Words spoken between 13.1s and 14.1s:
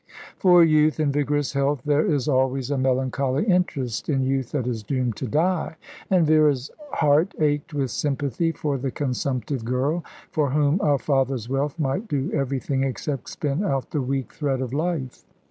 spin out the